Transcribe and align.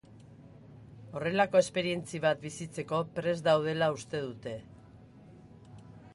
Horrelako 1.19 1.59
esperientzia 1.65 2.23
bat 2.23 2.41
bizitzeko 2.47 3.03
prest 3.19 3.47
daudela 3.51 3.93
uste 4.01 4.25
dute. 4.27 4.57